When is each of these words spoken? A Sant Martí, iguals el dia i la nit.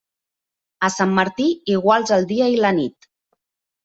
A 0.87 0.87
Sant 0.93 1.11
Martí, 1.19 1.45
iguals 1.73 2.13
el 2.15 2.25
dia 2.31 2.47
i 2.55 2.57
la 2.65 2.73
nit. 2.79 3.07